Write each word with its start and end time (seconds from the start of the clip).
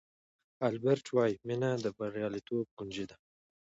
البرټ 0.67 1.05
وایي 1.15 1.35
مینه 1.47 1.69
د 1.83 1.85
بریالیتوب 1.97 2.65
کونجي 2.77 3.05
ده. 3.09 3.15